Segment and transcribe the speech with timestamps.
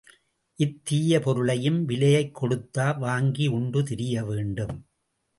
[0.59, 4.75] இத் தீய பொருளையும் விலையைத் கொடுத்தா வாங்கி உண்டு திரியவேண்டும்?